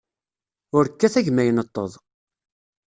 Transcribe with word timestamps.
Ur 0.77 0.85
kkat 0.91 1.13
a 1.19 1.21
gma 1.25 1.43
ineṭṭeḍ! 1.49 1.91